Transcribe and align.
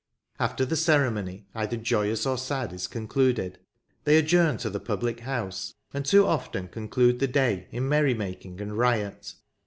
After 0.39 0.65
the 0.65 0.75
ceremony, 0.75 1.45
either 1.53 1.77
joyous 1.77 2.25
or 2.25 2.35
sad, 2.35 2.73
is 2.73 2.87
concluded, 2.87 3.59
they 4.03 4.17
adjourn 4.17 4.57
to 4.57 4.69
the 4.71 4.79
public 4.79 5.19
house, 5.19 5.75
and 5.93 6.03
too 6.03 6.25
often 6.25 6.69
conclude 6.69 7.19
the 7.19 7.27
day 7.27 7.67
in 7.69 7.87
merry 7.87 8.15
making 8.15 8.59
and 8.61 8.75
riot. 8.75 9.35